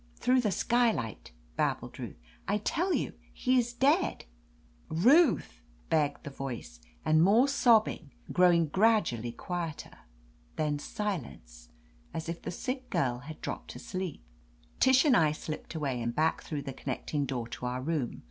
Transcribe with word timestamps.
'"Through 0.19 0.41
the 0.41 0.49
skylight!" 0.51 1.31
babbled 1.55 1.99
Ruth. 1.99 2.17
"I 2.47 2.57
tell 2.57 2.91
you, 2.95 3.13
he 3.31 3.59
is 3.59 3.71
dead!" 3.71 4.25
"Ruth!" 4.89 5.61
begged 5.91 6.23
the 6.23 6.31
voice, 6.31 6.79
and 7.05 7.21
more 7.21 7.47
sob 7.47 7.85
bing, 7.85 8.09
growing 8.31 8.65
gradually 8.69 9.31
quieter. 9.31 9.99
Then 10.55 10.79
silence, 10.79 11.69
as 12.15 12.27
if 12.27 12.41
the 12.41 12.49
sick 12.49 12.89
girl 12.89 13.19
had 13.19 13.41
dropped 13.41 13.75
asleep. 13.75 14.23
Tish 14.79 15.05
and 15.05 15.15
I 15.15 15.33
slipped 15.33 15.75
away, 15.75 16.01
and 16.01 16.15
back 16.15 16.41
through 16.41 16.63
the 16.63 16.73
connecting 16.73 17.27
door 17.27 17.47
to 17.49 17.67
our 17.67 17.83
room. 17.83 18.19